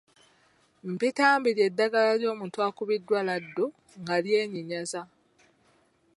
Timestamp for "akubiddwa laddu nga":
2.67-4.15